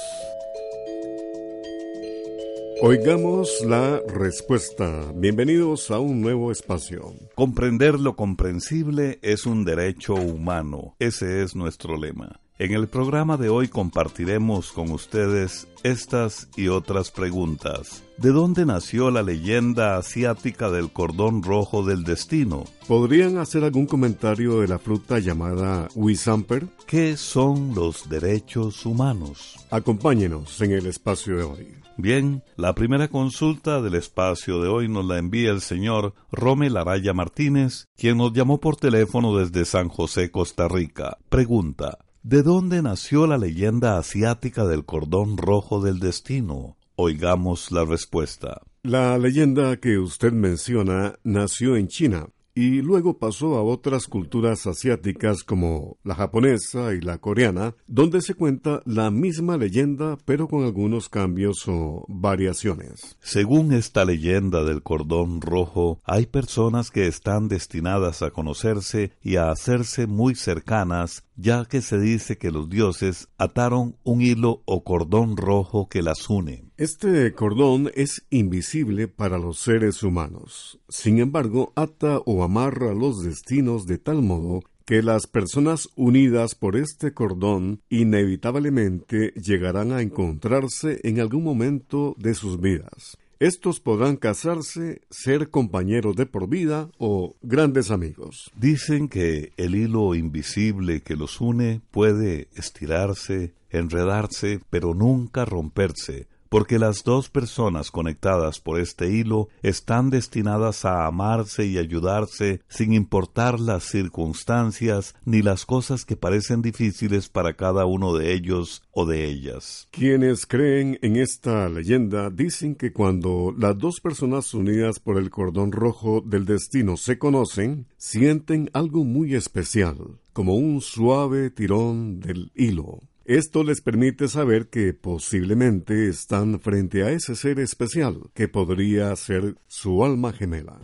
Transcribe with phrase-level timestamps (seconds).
[2.83, 5.11] Oigamos la respuesta.
[5.13, 7.13] Bienvenidos a un nuevo espacio.
[7.35, 10.95] Comprender lo comprensible es un derecho humano.
[10.97, 12.39] Ese es nuestro lema.
[12.61, 18.03] En el programa de hoy compartiremos con ustedes estas y otras preguntas.
[18.17, 22.65] ¿De dónde nació la leyenda asiática del cordón rojo del destino?
[22.87, 26.67] ¿Podrían hacer algún comentario de la fruta llamada Wisamper?
[26.85, 29.55] ¿Qué son los derechos humanos?
[29.71, 31.67] Acompáñenos en el espacio de hoy.
[31.97, 37.13] Bien, la primera consulta del espacio de hoy nos la envía el señor Romel Araya
[37.13, 41.17] Martínez, quien nos llamó por teléfono desde San José, Costa Rica.
[41.27, 46.77] Pregunta, ¿De dónde nació la leyenda asiática del cordón rojo del destino?
[46.95, 48.61] Oigamos la respuesta.
[48.83, 55.43] La leyenda que usted menciona nació en China y luego pasó a otras culturas asiáticas
[55.43, 61.09] como la japonesa y la coreana, donde se cuenta la misma leyenda pero con algunos
[61.09, 63.17] cambios o variaciones.
[63.21, 69.51] Según esta leyenda del cordón rojo, hay personas que están destinadas a conocerse y a
[69.51, 75.37] hacerse muy cercanas, ya que se dice que los dioses ataron un hilo o cordón
[75.37, 76.70] rojo que las une.
[76.81, 80.79] Este cordón es invisible para los seres humanos.
[80.89, 86.75] Sin embargo, ata o amarra los destinos de tal modo que las personas unidas por
[86.75, 93.15] este cordón inevitablemente llegarán a encontrarse en algún momento de sus vidas.
[93.39, 98.51] Estos podrán casarse, ser compañeros de por vida o grandes amigos.
[98.55, 106.79] Dicen que el hilo invisible que los une puede estirarse, enredarse, pero nunca romperse, porque
[106.79, 113.61] las dos personas conectadas por este hilo están destinadas a amarse y ayudarse sin importar
[113.61, 119.29] las circunstancias ni las cosas que parecen difíciles para cada uno de ellos o de
[119.29, 119.87] ellas.
[119.91, 125.71] Quienes creen en esta leyenda dicen que cuando las dos personas unidas por el cordón
[125.71, 132.99] rojo del destino se conocen, sienten algo muy especial, como un suave tirón del hilo.
[133.31, 139.55] Esto les permite saber que posiblemente están frente a ese ser especial que podría ser
[139.67, 140.81] su alma gemela.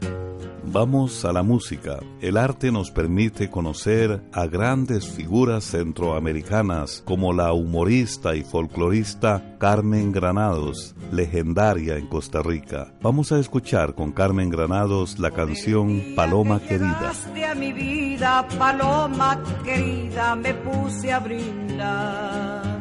[0.70, 2.00] Vamos a la música.
[2.20, 10.12] El arte nos permite conocer a grandes figuras centroamericanas como la humorista y folclorista Carmen
[10.12, 12.94] Granados, legendaria en Costa Rica.
[13.02, 17.14] Vamos a escuchar con Carmen Granados la canción Paloma Querida.
[17.50, 22.77] a mi vida, paloma querida, me puse a brindar.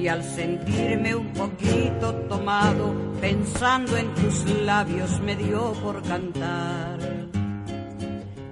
[0.00, 6.98] Y al sentirme un poquito tomado, pensando en tus labios, me dio por cantar.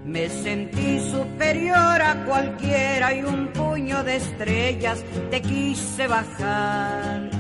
[0.05, 7.31] Me sentí superior a cualquiera y un puño de estrellas te quise bajar.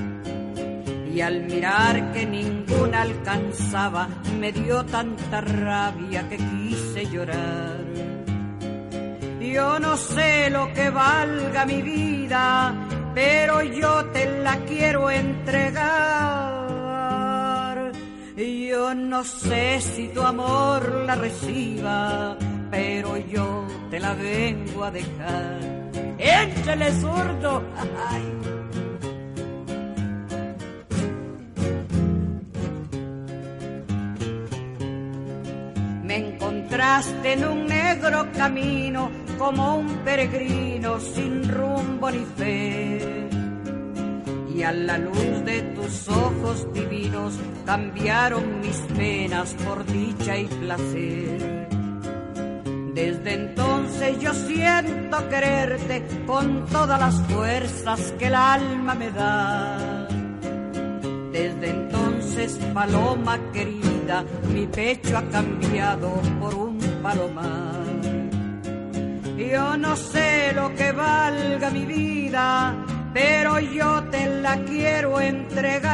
[1.14, 4.08] Y al mirar que ninguna alcanzaba,
[4.40, 7.84] me dio tanta rabia que quise llorar.
[9.38, 12.87] Yo no sé lo que valga mi vida,
[13.18, 15.82] pero yo te la quiero entregar.
[18.36, 22.36] Yo no sé si tu amor la reciba,
[22.70, 25.58] pero yo te la vengo a dejar.
[26.16, 27.64] ¡Échale zurdo!
[36.04, 43.28] Me encontraste en un negro camino como un peregrino sin rumbo ni fe.
[44.54, 51.68] Y a la luz de tus ojos divinos cambiaron mis penas por dicha y placer.
[52.92, 60.08] Desde entonces yo siento quererte con todas las fuerzas que el alma me da.
[61.30, 67.87] Desde entonces, paloma querida, mi pecho ha cambiado por un palomar.
[69.38, 72.74] Yo no sé lo que valga mi vida,
[73.14, 75.86] pero yo te la quiero entregar.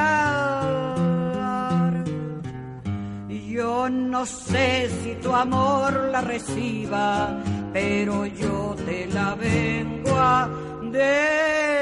[3.28, 7.38] Yo no sé si tu amor la reciba,
[7.74, 10.48] pero yo te la vengo a
[10.90, 11.74] dejar.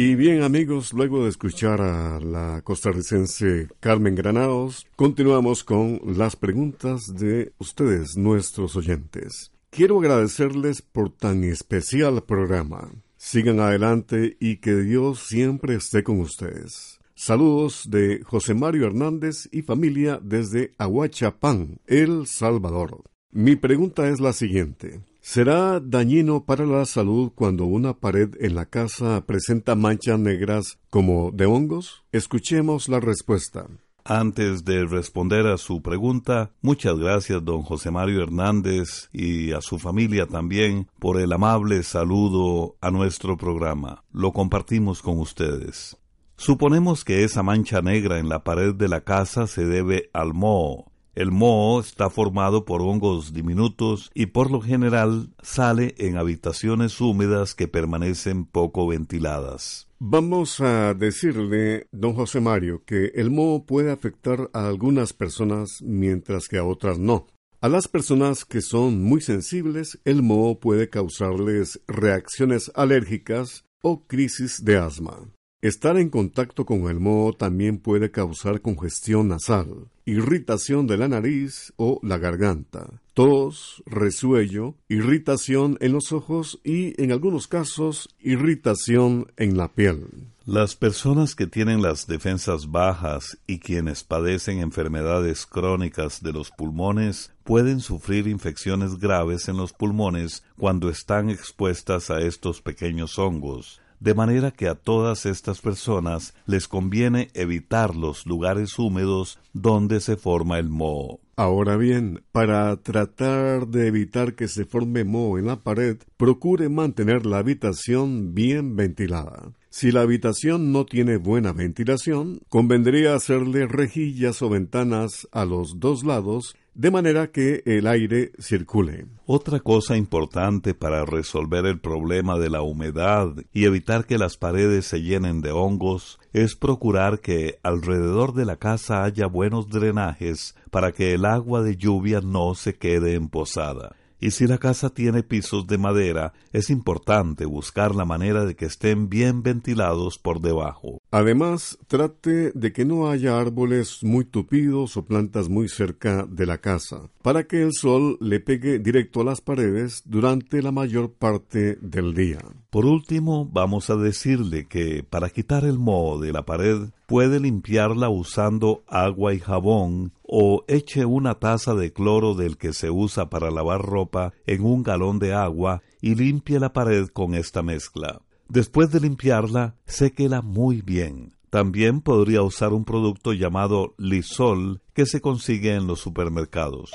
[0.00, 7.16] Y bien amigos, luego de escuchar a la costarricense Carmen Granados, continuamos con las preguntas
[7.16, 9.50] de ustedes, nuestros oyentes.
[9.70, 12.92] Quiero agradecerles por tan especial programa.
[13.16, 17.00] Sigan adelante y que Dios siempre esté con ustedes.
[17.16, 23.02] Saludos de José Mario Hernández y familia desde Aguachapán, El Salvador.
[23.32, 25.00] Mi pregunta es la siguiente.
[25.30, 31.32] ¿Será dañino para la salud cuando una pared en la casa presenta manchas negras como
[31.32, 32.02] de hongos?
[32.12, 33.66] Escuchemos la respuesta.
[34.04, 39.78] Antes de responder a su pregunta, muchas gracias don José Mario Hernández y a su
[39.78, 44.04] familia también por el amable saludo a nuestro programa.
[44.10, 45.98] Lo compartimos con ustedes.
[46.38, 50.90] Suponemos que esa mancha negra en la pared de la casa se debe al moho.
[51.18, 57.56] El moho está formado por hongos diminutos y por lo general sale en habitaciones húmedas
[57.56, 59.88] que permanecen poco ventiladas.
[59.98, 66.46] Vamos a decirle, don José Mario, que el moho puede afectar a algunas personas mientras
[66.46, 67.26] que a otras no.
[67.60, 74.64] A las personas que son muy sensibles, el moho puede causarles reacciones alérgicas o crisis
[74.64, 75.28] de asma.
[75.60, 81.72] Estar en contacto con el moho también puede causar congestión nasal, irritación de la nariz
[81.74, 89.56] o la garganta, tos, resuello, irritación en los ojos y, en algunos casos, irritación en
[89.56, 90.28] la piel.
[90.46, 97.32] Las personas que tienen las defensas bajas y quienes padecen enfermedades crónicas de los pulmones
[97.42, 104.14] pueden sufrir infecciones graves en los pulmones cuando están expuestas a estos pequeños hongos de
[104.14, 110.58] manera que a todas estas personas les conviene evitar los lugares húmedos donde se forma
[110.58, 111.20] el moho.
[111.36, 117.26] Ahora bien, para tratar de evitar que se forme moho en la pared, procure mantener
[117.26, 119.52] la habitación bien ventilada.
[119.70, 126.04] Si la habitación no tiene buena ventilación, convendría hacerle rejillas o ventanas a los dos
[126.04, 129.06] lados de manera que el aire circule.
[129.26, 134.86] Otra cosa importante para resolver el problema de la humedad y evitar que las paredes
[134.86, 140.92] se llenen de hongos es procurar que alrededor de la casa haya buenos drenajes para
[140.92, 143.96] que el agua de lluvia no se quede emposada.
[144.20, 148.64] Y si la casa tiene pisos de madera, es importante buscar la manera de que
[148.64, 151.00] estén bien ventilados por debajo.
[151.10, 156.58] Además, trate de que no haya árboles muy tupidos o plantas muy cerca de la
[156.58, 161.78] casa, para que el sol le pegue directo a las paredes durante la mayor parte
[161.80, 162.40] del día.
[162.70, 168.10] Por último, vamos a decirle que para quitar el moho de la pared puede limpiarla
[168.10, 173.50] usando agua y jabón o eche una taza de cloro del que se usa para
[173.50, 178.20] lavar ropa en un galón de agua y limpie la pared con esta mezcla.
[178.48, 181.32] Después de limpiarla, séquela muy bien.
[181.48, 186.90] También podría usar un producto llamado Lisol que se consigue en los supermercados.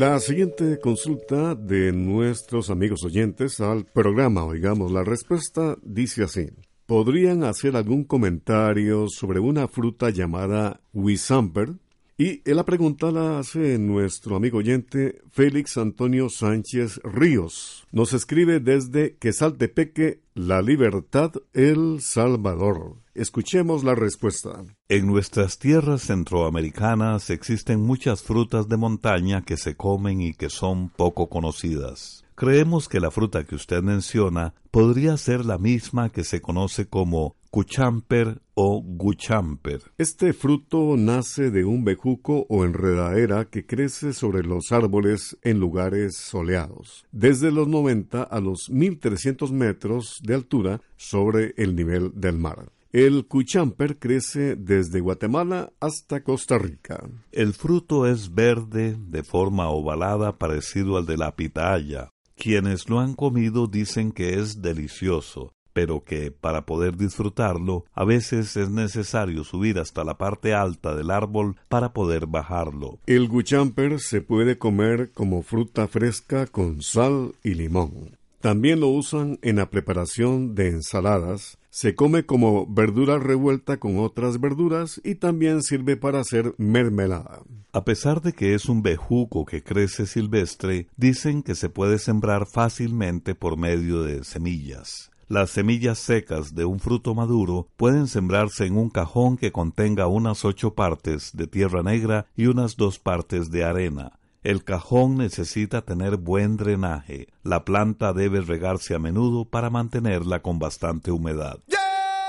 [0.00, 6.48] La siguiente consulta de nuestros amigos oyentes al programa Oigamos la Respuesta dice así.
[6.90, 11.74] ¿podrían hacer algún comentario sobre una fruta llamada Wisamper?
[12.20, 17.86] Y la pregunta la hace nuestro amigo oyente Félix Antonio Sánchez Ríos.
[17.92, 22.96] Nos escribe desde Quesaltepeque, La Libertad, El Salvador.
[23.14, 24.62] Escuchemos la respuesta.
[24.90, 30.90] En nuestras tierras centroamericanas existen muchas frutas de montaña que se comen y que son
[30.90, 32.26] poco conocidas.
[32.40, 37.36] Creemos que la fruta que usted menciona podría ser la misma que se conoce como
[37.50, 39.82] cuchamper o guchamper.
[39.98, 46.16] Este fruto nace de un bejuco o enredadera que crece sobre los árboles en lugares
[46.16, 52.72] soleados, desde los 90 a los 1300 metros de altura sobre el nivel del mar.
[52.90, 57.06] El cuchamper crece desde Guatemala hasta Costa Rica.
[57.32, 62.10] El fruto es verde, de forma ovalada, parecido al de la pitaya.
[62.40, 68.56] Quienes lo han comido dicen que es delicioso, pero que para poder disfrutarlo a veces
[68.56, 72.98] es necesario subir hasta la parte alta del árbol para poder bajarlo.
[73.04, 78.16] El guchamper se puede comer como fruta fresca con sal y limón.
[78.40, 84.40] También lo usan en la preparación de ensaladas, se come como verdura revuelta con otras
[84.40, 87.42] verduras y también sirve para hacer mermelada.
[87.72, 92.46] A pesar de que es un bejuco que crece silvestre, dicen que se puede sembrar
[92.46, 95.10] fácilmente por medio de semillas.
[95.28, 100.44] Las semillas secas de un fruto maduro pueden sembrarse en un cajón que contenga unas
[100.44, 104.18] ocho partes de tierra negra y unas dos partes de arena.
[104.42, 107.28] El cajón necesita tener buen drenaje.
[107.42, 111.58] La planta debe regarse a menudo para mantenerla con bastante humedad.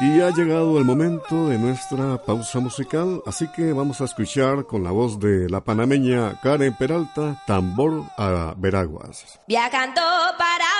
[0.02, 4.84] Y ha llegado el momento de nuestra pausa musical, así que vamos a escuchar con
[4.84, 9.40] la voz de la panameña Karen Peralta, Tambor a Veraguas.
[9.48, 10.02] Viajando
[10.40, 10.71] para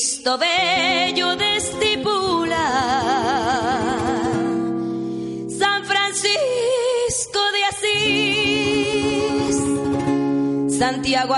[0.00, 2.66] Cristo bello de estipula.
[5.58, 9.56] San Francisco de Asís,
[10.78, 11.34] Santiago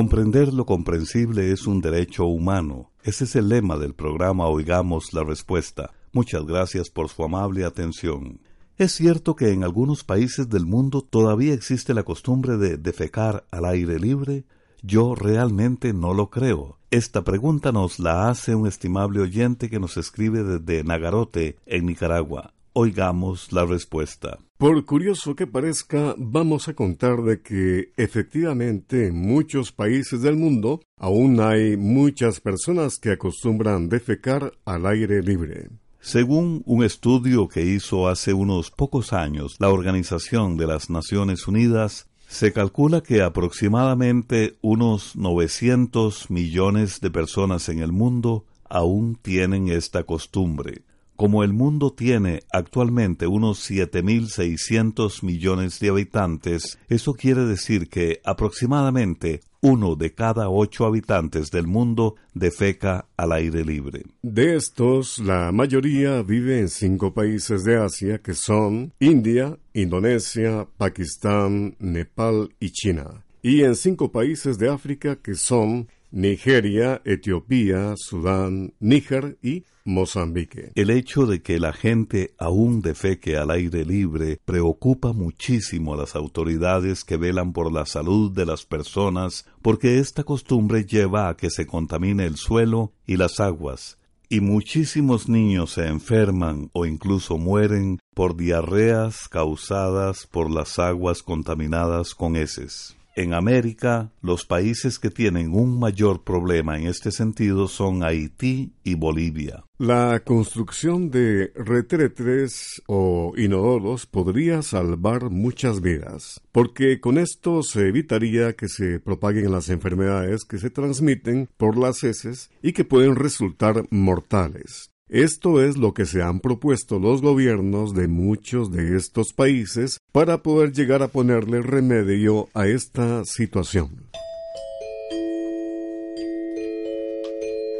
[0.00, 5.24] Comprender lo comprensible es un derecho humano ese es el lema del programa Oigamos la
[5.24, 5.94] Respuesta.
[6.12, 8.40] Muchas gracias por su amable atención.
[8.76, 13.64] Es cierto que en algunos países del mundo todavía existe la costumbre de defecar al
[13.64, 14.44] aire libre.
[14.82, 16.78] Yo realmente no lo creo.
[16.90, 22.52] Esta pregunta nos la hace un estimable oyente que nos escribe desde Nagarote, en Nicaragua.
[22.74, 24.38] Oigamos la respuesta.
[24.60, 30.82] Por curioso que parezca, vamos a contar de que efectivamente en muchos países del mundo
[30.98, 35.70] aún hay muchas personas que acostumbran defecar al aire libre.
[36.02, 42.10] Según un estudio que hizo hace unos pocos años la Organización de las Naciones Unidas,
[42.28, 50.04] se calcula que aproximadamente unos 900 millones de personas en el mundo aún tienen esta
[50.04, 50.82] costumbre.
[51.20, 59.42] Como el mundo tiene actualmente unos 7.600 millones de habitantes, eso quiere decir que aproximadamente
[59.60, 64.04] uno de cada ocho habitantes del mundo defeca al aire libre.
[64.22, 71.76] De estos, la mayoría vive en cinco países de Asia que son India, Indonesia, Pakistán,
[71.80, 73.26] Nepal y China.
[73.42, 80.72] Y en cinco países de África que son Nigeria, Etiopía, Sudán, Níger y Mozambique.
[80.74, 86.16] El hecho de que la gente aún defeque al aire libre preocupa muchísimo a las
[86.16, 91.50] autoridades que velan por la salud de las personas porque esta costumbre lleva a que
[91.50, 93.98] se contamine el suelo y las aguas,
[94.28, 102.14] y muchísimos niños se enferman o incluso mueren por diarreas causadas por las aguas contaminadas
[102.14, 102.96] con heces.
[103.20, 108.94] En América, los países que tienen un mayor problema en este sentido son Haití y
[108.94, 109.62] Bolivia.
[109.76, 118.54] La construcción de retretres o inodoros podría salvar muchas vidas, porque con esto se evitaría
[118.54, 123.84] que se propaguen las enfermedades que se transmiten por las heces y que pueden resultar
[123.90, 124.89] mortales.
[125.10, 130.44] Esto es lo que se han propuesto los gobiernos de muchos de estos países para
[130.44, 134.06] poder llegar a ponerle remedio a esta situación.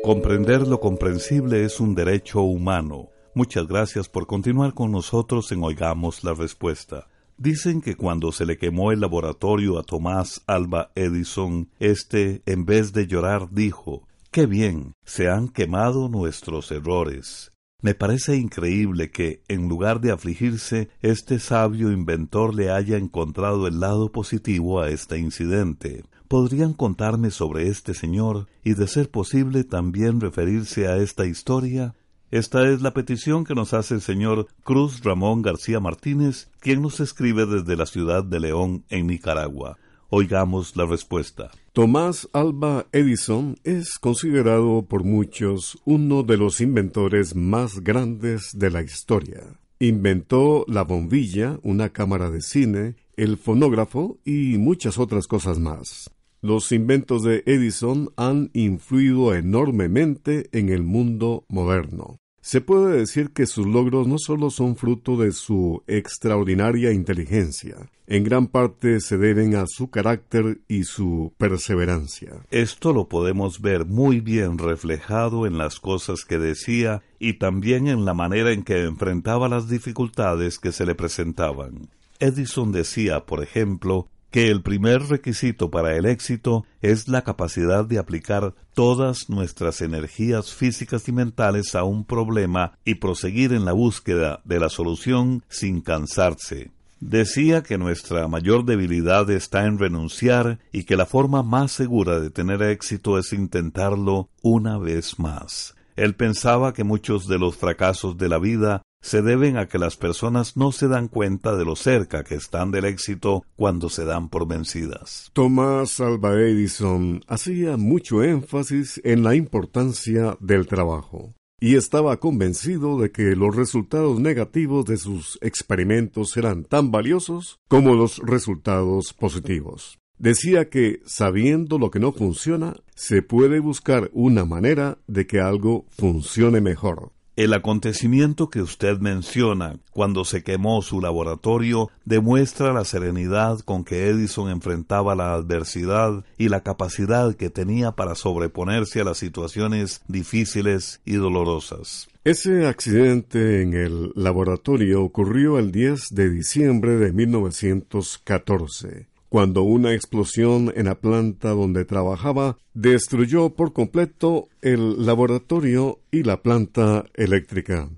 [0.03, 3.11] Comprender lo comprensible es un derecho humano.
[3.37, 7.07] Muchas gracias por continuar con nosotros en Oigamos la Respuesta.
[7.39, 12.93] Dicen que cuando se le quemó el laboratorio a Tomás Alba Edison, este, en vez
[12.93, 17.51] de llorar, dijo Qué bien, se han quemado nuestros errores.
[17.83, 23.81] Me parece increíble que, en lugar de afligirse, este sabio inventor le haya encontrado el
[23.81, 26.05] lado positivo a este incidente.
[26.29, 31.97] ¿Podrían contarme sobre este señor y, de ser posible, también referirse a esta historia?
[32.31, 37.01] Esta es la petición que nos hace el señor Cruz Ramón García Martínez, quien nos
[37.01, 39.77] escribe desde la ciudad de León, en Nicaragua.
[40.13, 41.53] Oigamos la respuesta.
[41.73, 48.83] Tomás Alba Edison es considerado por muchos uno de los inventores más grandes de la
[48.83, 49.61] historia.
[49.79, 56.11] Inventó la bombilla, una cámara de cine, el fonógrafo y muchas otras cosas más.
[56.43, 62.19] Los inventos de Edison han influido enormemente en el mundo moderno.
[62.43, 67.77] Se puede decir que sus logros no solo son fruto de su extraordinaria inteligencia,
[68.07, 72.33] en gran parte se deben a su carácter y su perseverancia.
[72.51, 78.05] Esto lo podemos ver muy bien reflejado en las cosas que decía y también en
[78.05, 81.89] la manera en que enfrentaba las dificultades que se le presentaban.
[82.19, 87.99] Edison decía, por ejemplo, que el primer requisito para el éxito es la capacidad de
[87.99, 94.41] aplicar todas nuestras energías físicas y mentales a un problema y proseguir en la búsqueda
[94.45, 96.71] de la solución sin cansarse.
[97.01, 102.29] Decía que nuestra mayor debilidad está en renunciar y que la forma más segura de
[102.29, 105.75] tener éxito es intentarlo una vez más.
[105.97, 109.97] Él pensaba que muchos de los fracasos de la vida se deben a que las
[109.97, 114.29] personas no se dan cuenta de lo cerca que están del éxito cuando se dan
[114.29, 115.31] por vencidas.
[115.33, 123.13] Thomas Alva Edison hacía mucho énfasis en la importancia del trabajo y estaba convencido de
[123.13, 129.99] que los resultados negativos de sus experimentos eran tan valiosos como los resultados positivos.
[130.19, 135.87] Decía que, sabiendo lo que no funciona, se puede buscar una manera de que algo
[135.91, 137.13] funcione mejor.
[137.41, 144.09] El acontecimiento que usted menciona, cuando se quemó su laboratorio, demuestra la serenidad con que
[144.09, 151.01] Edison enfrentaba la adversidad y la capacidad que tenía para sobreponerse a las situaciones difíciles
[151.07, 152.11] y dolorosas.
[152.25, 160.73] Ese accidente en el laboratorio ocurrió el 10 de diciembre de 1914 cuando una explosión
[160.75, 167.89] en la planta donde trabajaba destruyó por completo el laboratorio y la planta eléctrica.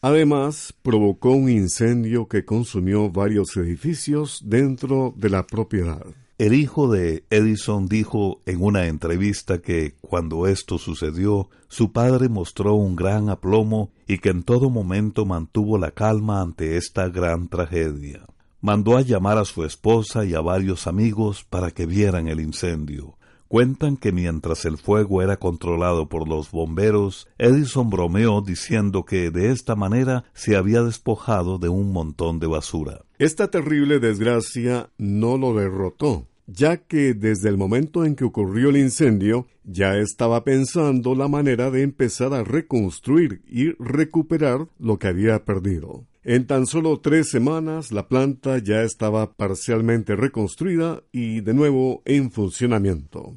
[0.00, 6.06] Además, provocó un incendio que consumió varios edificios dentro de la propiedad.
[6.38, 12.74] El hijo de Edison dijo en una entrevista que cuando esto sucedió, su padre mostró
[12.74, 18.24] un gran aplomo y que en todo momento mantuvo la calma ante esta gran tragedia.
[18.66, 23.16] Mandó a llamar a su esposa y a varios amigos para que vieran el incendio.
[23.46, 29.52] Cuentan que mientras el fuego era controlado por los bomberos, Edison bromeó diciendo que de
[29.52, 33.04] esta manera se había despojado de un montón de basura.
[33.20, 38.78] Esta terrible desgracia no lo derrotó, ya que desde el momento en que ocurrió el
[38.78, 45.44] incendio ya estaba pensando la manera de empezar a reconstruir y recuperar lo que había
[45.44, 46.04] perdido.
[46.28, 52.32] En tan solo tres semanas la planta ya estaba parcialmente reconstruida y de nuevo en
[52.32, 53.36] funcionamiento.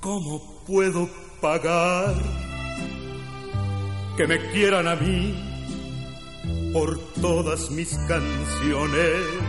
[0.00, 1.08] ¿Cómo puedo
[1.40, 2.14] pagar
[4.18, 5.34] que me quieran a mí
[6.74, 9.45] por todas mis canciones?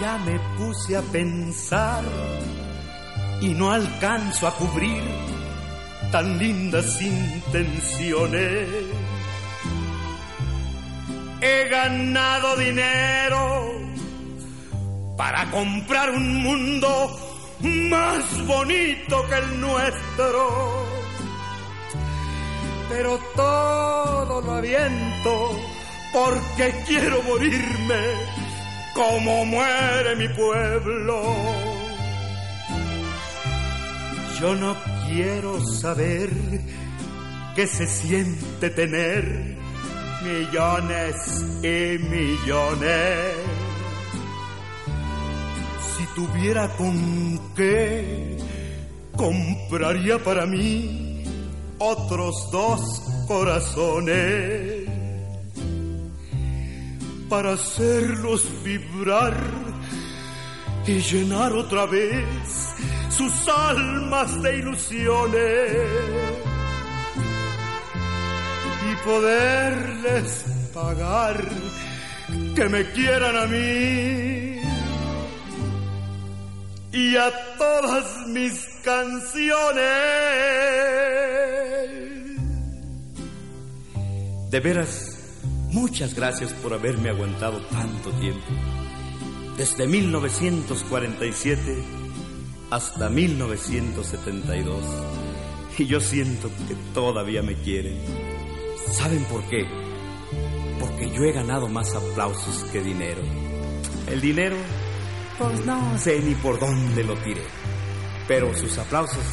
[0.00, 2.04] Ya me puse a pensar
[3.40, 5.02] y no alcanzo a cubrir
[6.12, 8.68] tan lindas intenciones.
[11.40, 13.72] He ganado dinero
[15.16, 17.18] para comprar un mundo
[17.60, 20.86] más bonito que el nuestro.
[22.88, 25.58] Pero todo lo aviento
[26.12, 28.37] porque quiero morirme
[28.98, 31.22] como muere mi pueblo.
[34.40, 36.30] Yo no quiero saber
[37.54, 39.56] qué se siente tener
[40.22, 41.14] millones
[41.62, 43.58] y millones
[46.18, 48.36] tuviera con qué,
[49.16, 51.22] compraría para mí
[51.78, 52.80] otros dos
[53.28, 54.77] corazones
[57.28, 59.36] para hacerlos vibrar
[60.86, 62.74] y llenar otra vez
[63.10, 65.86] sus almas de ilusiones
[68.90, 71.44] y poderles pagar
[72.54, 74.60] que me quieran a mí
[76.92, 79.82] y a todas mis canciones.
[84.50, 85.17] De veras,
[85.72, 88.46] muchas gracias por haberme aguantado tanto tiempo.
[89.56, 91.84] Desde 1947
[92.70, 94.84] hasta 1972.
[95.78, 97.96] Y yo siento que todavía me quieren.
[98.92, 99.66] ¿Saben por qué?
[100.80, 103.22] Porque yo he ganado más aplausos que dinero.
[104.08, 104.56] El dinero
[105.38, 107.44] pues no sé ni por dónde lo tiré.
[108.26, 109.24] Pero sus aplausos,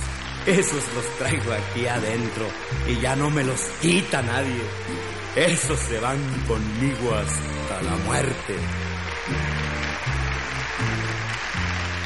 [0.46, 2.46] esos los traigo aquí adentro
[2.88, 4.62] y ya no me los quita nadie.
[5.36, 6.18] Esos se van
[6.48, 8.56] conmigo hasta la muerte.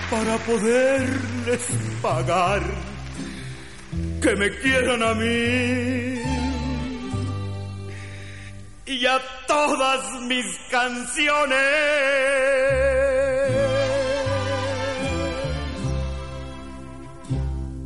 [0.10, 1.62] Para poderles
[2.02, 2.64] pagar
[4.20, 6.20] que me quieran a mí
[8.88, 11.60] y a todas mis canciones.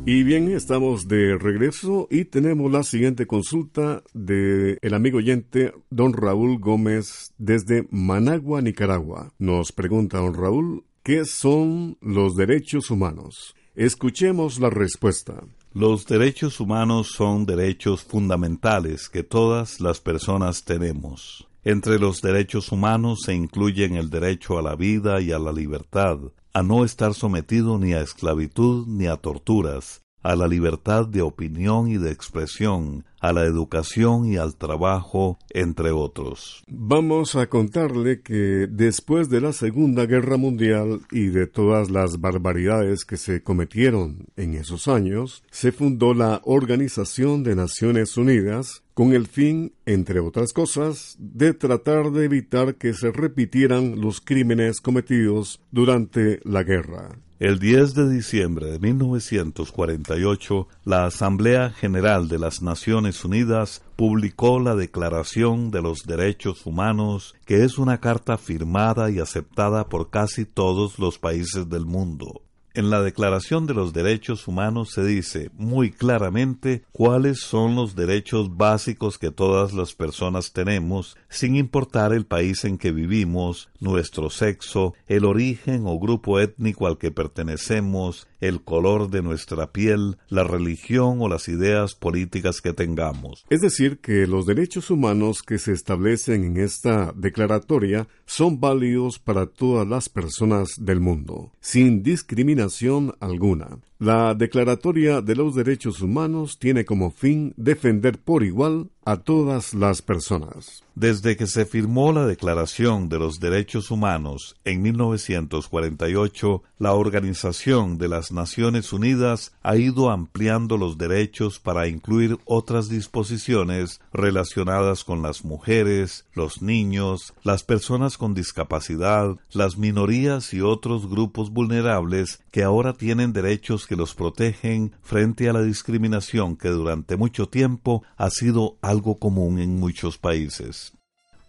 [0.06, 6.12] Y bien, estamos de regreso y tenemos la siguiente consulta de el amigo oyente don
[6.12, 9.32] Raúl Gómez desde Managua, Nicaragua.
[9.38, 13.54] Nos pregunta don Raúl, ¿qué son los derechos humanos?
[13.74, 15.42] Escuchemos la respuesta.
[15.72, 21.48] Los derechos humanos son derechos fundamentales que todas las personas tenemos.
[21.64, 26.18] Entre los derechos humanos se incluyen el derecho a la vida y a la libertad,
[26.56, 31.88] a no estar sometido ni a esclavitud ni a torturas, a la libertad de opinión
[31.88, 36.64] y de expresión, a la educación y al trabajo, entre otros.
[36.66, 43.04] Vamos a contarle que después de la Segunda Guerra Mundial y de todas las barbaridades
[43.04, 49.26] que se cometieron en esos años, se fundó la Organización de Naciones Unidas con el
[49.26, 56.40] fin, entre otras cosas, de tratar de evitar que se repitieran los crímenes cometidos durante
[56.44, 57.10] la guerra.
[57.44, 64.74] El 10 de diciembre de 1948, la Asamblea General de las Naciones Unidas publicó la
[64.74, 70.98] Declaración de los Derechos Humanos, que es una carta firmada y aceptada por casi todos
[70.98, 72.40] los países del mundo.
[72.76, 78.56] En la Declaración de los Derechos Humanos se dice muy claramente cuáles son los derechos
[78.56, 84.94] básicos que todas las personas tenemos, sin importar el país en que vivimos, nuestro sexo,
[85.06, 91.20] el origen o grupo étnico al que pertenecemos, el color de nuestra piel, la religión
[91.20, 93.44] o las ideas políticas que tengamos.
[93.48, 99.46] Es decir, que los derechos humanos que se establecen en esta declaratoria son válidos para
[99.46, 103.78] todas las personas del mundo, sin discriminación alguna.
[103.98, 110.02] La Declaratoria de los Derechos Humanos tiene como fin defender por igual a todas las
[110.02, 110.82] personas.
[110.94, 118.08] Desde que se firmó la Declaración de los Derechos Humanos en 1948, la Organización de
[118.08, 125.44] las Naciones Unidas ha ido ampliando los derechos para incluir otras disposiciones relacionadas con las
[125.44, 132.92] mujeres, los niños, las personas con discapacidad, las minorías y otros grupos vulnerables que ahora
[132.94, 138.78] tienen derechos que los protegen frente a la discriminación que durante mucho tiempo ha sido
[138.82, 140.92] algo común en muchos países.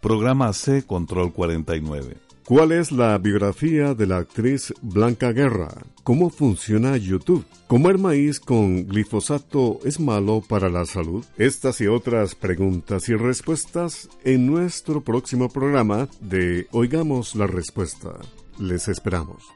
[0.00, 2.26] Programa C Control 49.
[2.46, 5.82] ¿Cuál es la biografía de la actriz Blanca Guerra?
[6.04, 7.44] ¿Cómo funciona YouTube?
[7.66, 11.24] ¿Comer maíz con glifosato es malo para la salud?
[11.38, 18.12] Estas y otras preguntas y respuestas en nuestro próximo programa de Oigamos la Respuesta.
[18.60, 19.55] Les esperamos.